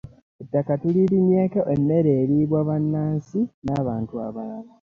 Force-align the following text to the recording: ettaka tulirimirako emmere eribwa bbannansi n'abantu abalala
ettaka 0.41 0.73
tulirimirako 0.81 1.61
emmere 1.73 2.11
eribwa 2.23 2.59
bbannansi 2.63 3.39
n'abantu 3.65 4.13
abalala 4.27 4.71